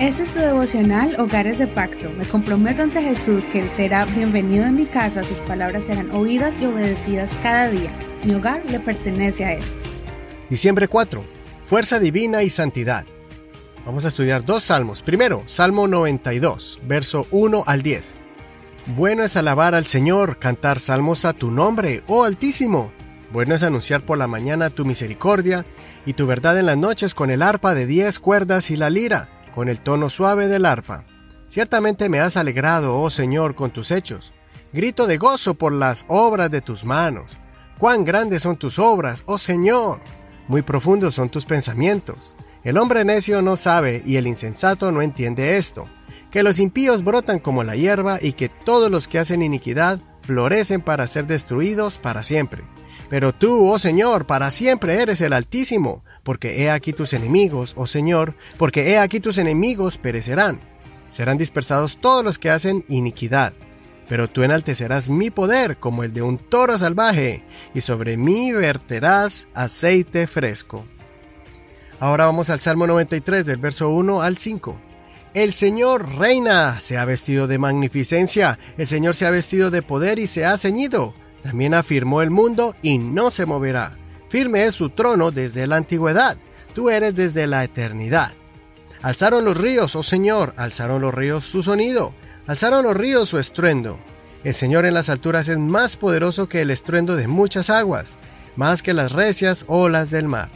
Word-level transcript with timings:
Este 0.00 0.22
es 0.22 0.28
tu 0.28 0.38
devocional 0.38 1.16
Hogares 1.18 1.58
de 1.58 1.66
Pacto. 1.66 2.08
Me 2.16 2.24
comprometo 2.24 2.84
ante 2.84 3.02
Jesús 3.02 3.46
que 3.46 3.58
Él 3.58 3.68
será 3.68 4.04
bienvenido 4.04 4.64
en 4.64 4.76
mi 4.76 4.86
casa, 4.86 5.24
sus 5.24 5.38
palabras 5.38 5.86
serán 5.86 6.12
oídas 6.12 6.60
y 6.60 6.66
obedecidas 6.66 7.36
cada 7.42 7.68
día. 7.68 7.90
Mi 8.22 8.32
hogar 8.32 8.62
le 8.70 8.78
pertenece 8.78 9.44
a 9.44 9.54
Él. 9.54 9.62
Diciembre 10.48 10.86
4. 10.86 11.24
Fuerza 11.64 11.98
divina 11.98 12.44
y 12.44 12.50
santidad. 12.50 13.06
Vamos 13.84 14.04
a 14.04 14.08
estudiar 14.08 14.44
dos 14.44 14.62
salmos. 14.62 15.02
Primero, 15.02 15.42
Salmo 15.46 15.88
92, 15.88 16.78
verso 16.86 17.26
1 17.32 17.64
al 17.66 17.82
10. 17.82 18.14
Bueno 18.94 19.24
es 19.24 19.36
alabar 19.36 19.74
al 19.74 19.86
Señor, 19.86 20.38
cantar 20.38 20.78
salmos 20.78 21.24
a 21.24 21.32
tu 21.32 21.50
nombre, 21.50 22.04
oh 22.06 22.22
Altísimo. 22.22 22.92
Bueno 23.32 23.56
es 23.56 23.64
anunciar 23.64 24.02
por 24.02 24.16
la 24.16 24.28
mañana 24.28 24.70
tu 24.70 24.84
misericordia 24.84 25.66
y 26.06 26.12
tu 26.12 26.28
verdad 26.28 26.56
en 26.56 26.66
las 26.66 26.78
noches 26.78 27.16
con 27.16 27.30
el 27.30 27.42
arpa 27.42 27.74
de 27.74 27.86
diez 27.86 28.20
cuerdas 28.20 28.70
y 28.70 28.76
la 28.76 28.90
lira 28.90 29.28
con 29.50 29.68
el 29.68 29.80
tono 29.80 30.10
suave 30.10 30.46
del 30.46 30.66
arpa. 30.66 31.04
Ciertamente 31.48 32.08
me 32.08 32.20
has 32.20 32.36
alegrado, 32.36 32.98
oh 33.00 33.10
Señor, 33.10 33.54
con 33.54 33.70
tus 33.70 33.90
hechos. 33.90 34.32
Grito 34.72 35.06
de 35.06 35.16
gozo 35.16 35.54
por 35.54 35.72
las 35.72 36.04
obras 36.08 36.50
de 36.50 36.60
tus 36.60 36.84
manos. 36.84 37.32
Cuán 37.78 38.04
grandes 38.04 38.42
son 38.42 38.56
tus 38.56 38.78
obras, 38.78 39.22
oh 39.26 39.38
Señor. 39.38 40.00
Muy 40.46 40.62
profundos 40.62 41.14
son 41.14 41.30
tus 41.30 41.44
pensamientos. 41.44 42.34
El 42.64 42.76
hombre 42.76 43.04
necio 43.04 43.40
no 43.40 43.56
sabe 43.56 44.02
y 44.04 44.16
el 44.16 44.26
insensato 44.26 44.92
no 44.92 45.00
entiende 45.00 45.56
esto. 45.56 45.88
Que 46.30 46.42
los 46.42 46.58
impíos 46.58 47.02
brotan 47.02 47.38
como 47.38 47.64
la 47.64 47.76
hierba 47.76 48.18
y 48.20 48.32
que 48.32 48.48
todos 48.48 48.90
los 48.90 49.08
que 49.08 49.18
hacen 49.18 49.42
iniquidad 49.42 50.00
florecen 50.22 50.82
para 50.82 51.06
ser 51.06 51.26
destruidos 51.26 51.98
para 51.98 52.22
siempre. 52.22 52.64
Pero 53.08 53.34
tú, 53.34 53.70
oh 53.70 53.78
Señor, 53.78 54.26
para 54.26 54.50
siempre 54.50 55.00
eres 55.00 55.20
el 55.20 55.32
Altísimo, 55.32 56.04
porque 56.22 56.62
he 56.62 56.70
aquí 56.70 56.92
tus 56.92 57.12
enemigos, 57.14 57.74
oh 57.76 57.86
Señor, 57.86 58.34
porque 58.58 58.90
he 58.90 58.98
aquí 58.98 59.20
tus 59.20 59.38
enemigos 59.38 59.96
perecerán. 59.96 60.60
Serán 61.10 61.38
dispersados 61.38 61.98
todos 62.00 62.22
los 62.22 62.38
que 62.38 62.50
hacen 62.50 62.84
iniquidad. 62.88 63.54
Pero 64.08 64.28
tú 64.28 64.42
enaltecerás 64.42 65.08
mi 65.08 65.30
poder 65.30 65.78
como 65.78 66.04
el 66.04 66.12
de 66.12 66.22
un 66.22 66.38
toro 66.38 66.78
salvaje, 66.78 67.44
y 67.74 67.80
sobre 67.80 68.16
mí 68.16 68.52
verterás 68.52 69.48
aceite 69.54 70.26
fresco. 70.26 70.84
Ahora 72.00 72.26
vamos 72.26 72.50
al 72.50 72.60
Salmo 72.60 72.86
93 72.86 73.44
del 73.44 73.58
verso 73.58 73.88
1 73.90 74.22
al 74.22 74.38
5. 74.38 74.76
El 75.34 75.52
Señor 75.52 76.16
reina, 76.16 76.80
se 76.80 76.96
ha 76.96 77.04
vestido 77.04 77.46
de 77.46 77.58
magnificencia, 77.58 78.58
el 78.76 78.86
Señor 78.86 79.14
se 79.14 79.26
ha 79.26 79.30
vestido 79.30 79.70
de 79.70 79.82
poder 79.82 80.18
y 80.18 80.26
se 80.26 80.44
ha 80.44 80.56
ceñido. 80.56 81.14
También 81.42 81.74
afirmó 81.74 82.22
el 82.22 82.30
mundo 82.30 82.74
y 82.82 82.98
no 82.98 83.30
se 83.30 83.46
moverá. 83.46 83.96
Firme 84.28 84.64
es 84.64 84.74
su 84.74 84.90
trono 84.90 85.30
desde 85.30 85.66
la 85.66 85.76
antigüedad, 85.76 86.36
tú 86.74 86.90
eres 86.90 87.14
desde 87.14 87.46
la 87.46 87.64
eternidad. 87.64 88.32
Alzaron 89.00 89.44
los 89.44 89.56
ríos, 89.56 89.94
oh 89.96 90.02
Señor, 90.02 90.54
alzaron 90.56 91.00
los 91.00 91.14
ríos 91.14 91.44
su 91.44 91.62
sonido, 91.62 92.12
alzaron 92.46 92.84
los 92.84 92.96
ríos 92.96 93.28
su 93.28 93.38
estruendo. 93.38 93.98
El 94.44 94.54
Señor 94.54 94.84
en 94.86 94.94
las 94.94 95.08
alturas 95.08 95.48
es 95.48 95.58
más 95.58 95.96
poderoso 95.96 96.48
que 96.48 96.62
el 96.62 96.70
estruendo 96.70 97.16
de 97.16 97.28
muchas 97.28 97.70
aguas, 97.70 98.16
más 98.56 98.82
que 98.82 98.94
las 98.94 99.12
recias 99.12 99.64
olas 99.68 100.10
del 100.10 100.26
mar. 100.26 100.50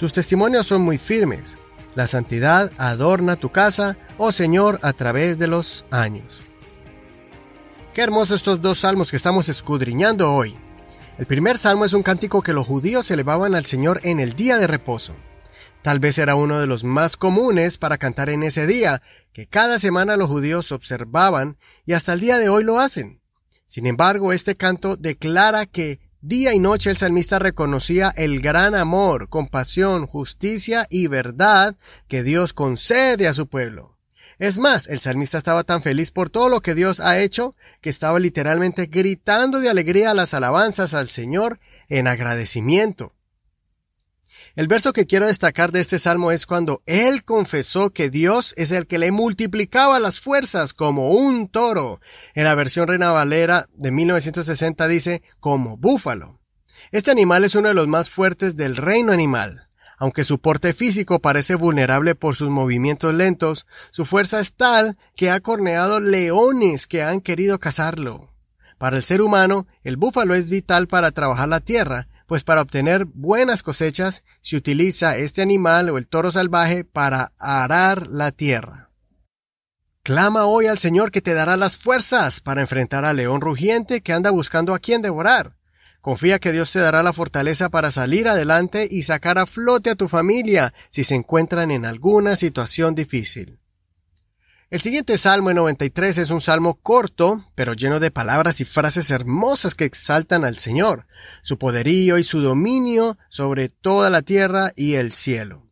Tus 0.00 0.12
testimonios 0.12 0.66
son 0.66 0.82
muy 0.82 0.98
firmes. 0.98 1.58
La 1.94 2.06
santidad 2.06 2.72
adorna 2.78 3.36
tu 3.36 3.50
casa, 3.50 3.96
oh 4.16 4.32
Señor, 4.32 4.78
a 4.82 4.94
través 4.94 5.38
de 5.38 5.46
los 5.46 5.84
años. 5.90 6.42
Qué 7.94 8.00
hermosos 8.00 8.36
estos 8.36 8.62
dos 8.62 8.78
salmos 8.78 9.10
que 9.10 9.18
estamos 9.18 9.50
escudriñando 9.50 10.32
hoy. 10.32 10.56
El 11.18 11.26
primer 11.26 11.58
salmo 11.58 11.84
es 11.84 11.92
un 11.92 12.02
cántico 12.02 12.40
que 12.40 12.54
los 12.54 12.66
judíos 12.66 13.10
elevaban 13.10 13.54
al 13.54 13.66
Señor 13.66 14.00
en 14.02 14.18
el 14.18 14.32
día 14.32 14.56
de 14.56 14.66
reposo. 14.66 15.14
Tal 15.82 16.00
vez 16.00 16.16
era 16.16 16.34
uno 16.34 16.58
de 16.58 16.66
los 16.66 16.84
más 16.84 17.18
comunes 17.18 17.76
para 17.76 17.98
cantar 17.98 18.30
en 18.30 18.44
ese 18.44 18.66
día, 18.66 19.02
que 19.34 19.46
cada 19.46 19.78
semana 19.78 20.16
los 20.16 20.30
judíos 20.30 20.72
observaban 20.72 21.58
y 21.84 21.92
hasta 21.92 22.14
el 22.14 22.20
día 22.20 22.38
de 22.38 22.48
hoy 22.48 22.64
lo 22.64 22.80
hacen. 22.80 23.20
Sin 23.66 23.86
embargo, 23.86 24.32
este 24.32 24.56
canto 24.56 24.96
declara 24.96 25.66
que 25.66 26.00
día 26.22 26.54
y 26.54 26.58
noche 26.58 26.88
el 26.88 26.96
salmista 26.96 27.40
reconocía 27.40 28.08
el 28.16 28.40
gran 28.40 28.74
amor, 28.74 29.28
compasión, 29.28 30.06
justicia 30.06 30.86
y 30.88 31.08
verdad 31.08 31.76
que 32.08 32.22
Dios 32.22 32.54
concede 32.54 33.28
a 33.28 33.34
su 33.34 33.48
pueblo. 33.48 33.91
Es 34.42 34.58
más, 34.58 34.88
el 34.88 34.98
salmista 34.98 35.38
estaba 35.38 35.62
tan 35.62 35.82
feliz 35.82 36.10
por 36.10 36.28
todo 36.28 36.48
lo 36.48 36.62
que 36.62 36.74
Dios 36.74 36.98
ha 36.98 37.20
hecho 37.20 37.54
que 37.80 37.90
estaba 37.90 38.18
literalmente 38.18 38.86
gritando 38.86 39.60
de 39.60 39.70
alegría 39.70 40.14
las 40.14 40.34
alabanzas 40.34 40.94
al 40.94 41.08
Señor 41.08 41.60
en 41.88 42.08
agradecimiento. 42.08 43.12
El 44.56 44.66
verso 44.66 44.92
que 44.92 45.06
quiero 45.06 45.28
destacar 45.28 45.70
de 45.70 45.78
este 45.78 46.00
salmo 46.00 46.32
es 46.32 46.44
cuando 46.44 46.82
él 46.86 47.22
confesó 47.22 47.90
que 47.90 48.10
Dios 48.10 48.52
es 48.56 48.72
el 48.72 48.88
que 48.88 48.98
le 48.98 49.12
multiplicaba 49.12 50.00
las 50.00 50.18
fuerzas 50.18 50.74
como 50.74 51.12
un 51.12 51.46
toro. 51.46 52.00
En 52.34 52.42
la 52.42 52.56
versión 52.56 52.88
Reina 52.88 53.12
Valera 53.12 53.68
de 53.74 53.92
1960 53.92 54.88
dice 54.88 55.22
como 55.38 55.76
búfalo. 55.76 56.40
Este 56.90 57.12
animal 57.12 57.44
es 57.44 57.54
uno 57.54 57.68
de 57.68 57.74
los 57.74 57.86
más 57.86 58.10
fuertes 58.10 58.56
del 58.56 58.76
reino 58.76 59.12
animal. 59.12 59.68
Aunque 60.02 60.24
su 60.24 60.40
porte 60.40 60.74
físico 60.74 61.20
parece 61.20 61.54
vulnerable 61.54 62.16
por 62.16 62.34
sus 62.34 62.50
movimientos 62.50 63.14
lentos, 63.14 63.68
su 63.92 64.04
fuerza 64.04 64.40
es 64.40 64.52
tal 64.52 64.96
que 65.14 65.30
ha 65.30 65.38
corneado 65.38 66.00
leones 66.00 66.88
que 66.88 67.04
han 67.04 67.20
querido 67.20 67.60
cazarlo. 67.60 68.34
Para 68.78 68.96
el 68.96 69.04
ser 69.04 69.22
humano, 69.22 69.68
el 69.84 69.96
búfalo 69.96 70.34
es 70.34 70.50
vital 70.50 70.88
para 70.88 71.12
trabajar 71.12 71.48
la 71.48 71.60
tierra, 71.60 72.08
pues 72.26 72.42
para 72.42 72.62
obtener 72.62 73.04
buenas 73.04 73.62
cosechas 73.62 74.24
se 74.40 74.56
utiliza 74.56 75.16
este 75.16 75.40
animal 75.40 75.88
o 75.88 75.98
el 75.98 76.08
toro 76.08 76.32
salvaje 76.32 76.82
para 76.82 77.30
arar 77.38 78.08
la 78.08 78.32
tierra. 78.32 78.90
Clama 80.02 80.46
hoy 80.46 80.66
al 80.66 80.80
Señor 80.80 81.12
que 81.12 81.22
te 81.22 81.32
dará 81.32 81.56
las 81.56 81.76
fuerzas 81.76 82.40
para 82.40 82.60
enfrentar 82.60 83.04
al 83.04 83.18
león 83.18 83.40
rugiente 83.40 84.00
que 84.00 84.12
anda 84.12 84.32
buscando 84.32 84.74
a 84.74 84.80
quien 84.80 85.00
devorar. 85.00 85.61
Confía 86.02 86.40
que 86.40 86.50
Dios 86.50 86.72
te 86.72 86.80
dará 86.80 87.04
la 87.04 87.12
fortaleza 87.12 87.70
para 87.70 87.92
salir 87.92 88.26
adelante 88.26 88.88
y 88.90 89.04
sacar 89.04 89.38
a 89.38 89.46
flote 89.46 89.88
a 89.88 89.94
tu 89.94 90.08
familia 90.08 90.74
si 90.90 91.04
se 91.04 91.14
encuentran 91.14 91.70
en 91.70 91.86
alguna 91.86 92.34
situación 92.34 92.96
difícil. 92.96 93.60
El 94.68 94.80
siguiente 94.80 95.16
salmo 95.16 95.50
en 95.50 95.56
93 95.56 96.18
es 96.18 96.30
un 96.30 96.40
salmo 96.40 96.74
corto, 96.82 97.44
pero 97.54 97.74
lleno 97.74 98.00
de 98.00 98.10
palabras 98.10 98.60
y 98.60 98.64
frases 98.64 99.12
hermosas 99.12 99.76
que 99.76 99.84
exaltan 99.84 100.44
al 100.44 100.58
Señor, 100.58 101.06
su 101.42 101.56
poderío 101.56 102.18
y 102.18 102.24
su 102.24 102.40
dominio 102.40 103.16
sobre 103.28 103.68
toda 103.68 104.10
la 104.10 104.22
tierra 104.22 104.72
y 104.74 104.94
el 104.94 105.12
cielo. 105.12 105.70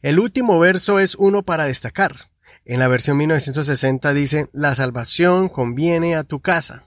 El 0.00 0.20
último 0.20 0.58
verso 0.58 1.00
es 1.00 1.16
uno 1.16 1.42
para 1.42 1.66
destacar. 1.66 2.30
En 2.64 2.80
la 2.80 2.88
versión 2.88 3.18
1960 3.18 4.14
dice, 4.14 4.48
La 4.54 4.74
salvación 4.74 5.50
conviene 5.50 6.16
a 6.16 6.24
tu 6.24 6.40
casa. 6.40 6.86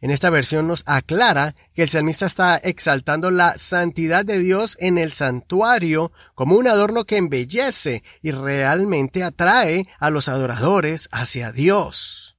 En 0.00 0.10
esta 0.10 0.30
versión 0.30 0.68
nos 0.68 0.82
aclara 0.86 1.54
que 1.74 1.82
el 1.82 1.88
salmista 1.88 2.26
está 2.26 2.56
exaltando 2.56 3.30
la 3.30 3.56
santidad 3.58 4.24
de 4.24 4.38
Dios 4.38 4.76
en 4.80 4.98
el 4.98 5.12
santuario 5.12 6.12
como 6.34 6.56
un 6.56 6.66
adorno 6.68 7.04
que 7.04 7.16
embellece 7.16 8.02
y 8.22 8.30
realmente 8.30 9.22
atrae 9.22 9.86
a 9.98 10.10
los 10.10 10.28
adoradores 10.28 11.08
hacia 11.12 11.52
Dios. 11.52 12.36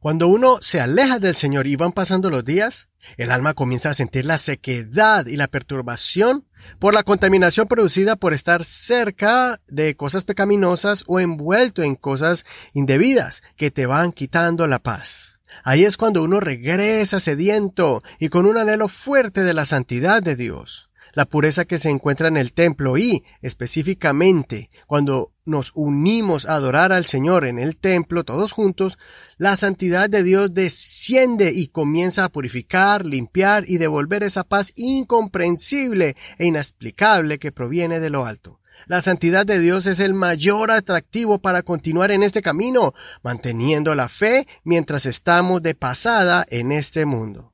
Cuando 0.00 0.28
uno 0.28 0.58
se 0.60 0.80
aleja 0.80 1.18
del 1.18 1.34
Señor 1.34 1.66
y 1.66 1.74
van 1.74 1.92
pasando 1.92 2.30
los 2.30 2.44
días, 2.44 2.88
el 3.16 3.30
alma 3.30 3.54
comienza 3.54 3.90
a 3.90 3.94
sentir 3.94 4.24
la 4.26 4.38
sequedad 4.38 5.26
y 5.26 5.36
la 5.36 5.48
perturbación 5.48 6.46
por 6.78 6.94
la 6.94 7.02
contaminación 7.02 7.66
producida 7.66 8.16
por 8.16 8.32
estar 8.32 8.64
cerca 8.64 9.60
de 9.66 9.96
cosas 9.96 10.24
pecaminosas 10.24 11.04
o 11.06 11.20
envuelto 11.20 11.82
en 11.82 11.96
cosas 11.96 12.44
indebidas 12.72 13.42
que 13.56 13.70
te 13.70 13.86
van 13.86 14.12
quitando 14.12 14.66
la 14.66 14.78
paz. 14.78 15.37
Ahí 15.64 15.84
es 15.84 15.96
cuando 15.96 16.22
uno 16.22 16.40
regresa 16.40 17.20
sediento 17.20 18.02
y 18.18 18.28
con 18.28 18.46
un 18.46 18.58
anhelo 18.58 18.88
fuerte 18.88 19.44
de 19.44 19.54
la 19.54 19.66
santidad 19.66 20.22
de 20.22 20.36
Dios, 20.36 20.90
la 21.14 21.24
pureza 21.24 21.64
que 21.64 21.78
se 21.78 21.90
encuentra 21.90 22.28
en 22.28 22.36
el 22.36 22.52
templo 22.52 22.96
y, 22.96 23.24
específicamente, 23.42 24.70
cuando 24.86 25.32
nos 25.44 25.72
unimos 25.74 26.46
a 26.46 26.54
adorar 26.54 26.92
al 26.92 27.06
Señor 27.06 27.46
en 27.46 27.58
el 27.58 27.76
templo 27.76 28.24
todos 28.24 28.52
juntos, 28.52 28.98
la 29.38 29.56
santidad 29.56 30.10
de 30.10 30.22
Dios 30.22 30.52
desciende 30.52 31.52
y 31.54 31.68
comienza 31.68 32.24
a 32.24 32.28
purificar, 32.28 33.06
limpiar 33.06 33.64
y 33.66 33.78
devolver 33.78 34.22
esa 34.22 34.44
paz 34.44 34.72
incomprensible 34.76 36.16
e 36.38 36.46
inexplicable 36.46 37.38
que 37.38 37.52
proviene 37.52 38.00
de 38.00 38.10
lo 38.10 38.26
alto. 38.26 38.60
La 38.86 39.00
santidad 39.00 39.44
de 39.44 39.58
Dios 39.58 39.86
es 39.86 40.00
el 40.00 40.14
mayor 40.14 40.70
atractivo 40.70 41.38
para 41.40 41.62
continuar 41.62 42.10
en 42.10 42.22
este 42.22 42.42
camino, 42.42 42.94
manteniendo 43.22 43.94
la 43.94 44.08
fe 44.08 44.46
mientras 44.64 45.06
estamos 45.06 45.62
de 45.62 45.74
pasada 45.74 46.46
en 46.48 46.72
este 46.72 47.04
mundo. 47.04 47.52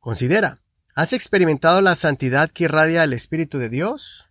Considera, 0.00 0.58
¿has 0.94 1.12
experimentado 1.12 1.80
la 1.82 1.94
santidad 1.94 2.50
que 2.50 2.64
irradia 2.64 3.04
el 3.04 3.12
Espíritu 3.12 3.58
de 3.58 3.68
Dios? 3.68 4.30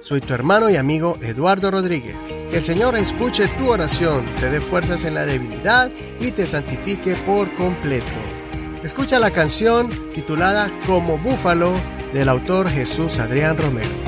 Soy 0.00 0.20
tu 0.20 0.34
hermano 0.34 0.68
y 0.68 0.76
amigo 0.76 1.16
Eduardo 1.22 1.70
Rodríguez. 1.70 2.20
Que 2.50 2.56
el 2.56 2.64
Señor 2.64 2.96
escuche 2.96 3.46
tu 3.56 3.68
oración, 3.68 4.24
te 4.40 4.50
dé 4.50 4.60
fuerzas 4.60 5.04
en 5.04 5.14
la 5.14 5.24
debilidad 5.24 5.92
y 6.18 6.32
te 6.32 6.44
santifique 6.44 7.14
por 7.14 7.54
completo. 7.54 8.10
Escucha 8.82 9.20
la 9.20 9.30
canción 9.30 9.90
titulada 10.12 10.72
Como 10.86 11.18
Búfalo 11.18 11.72
del 12.12 12.28
autor 12.28 12.68
Jesús 12.68 13.20
Adrián 13.20 13.56
Romero. 13.56 14.01